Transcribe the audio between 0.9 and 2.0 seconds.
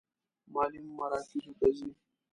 مراکزو ته ځي.